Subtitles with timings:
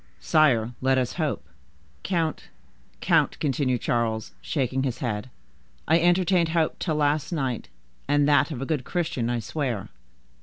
[0.19, 1.47] "Sire, let us hope."
[2.01, 2.45] "Count,
[3.01, 5.29] count," continued Charles, shaking his head,
[5.87, 7.67] "I entertained hope till last night,
[8.07, 9.89] and that of a good Christian, I swear."